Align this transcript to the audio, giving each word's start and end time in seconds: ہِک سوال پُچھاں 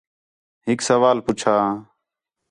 ہِک 0.65 0.79
سوال 0.87 1.17
پُچھاں 1.25 1.65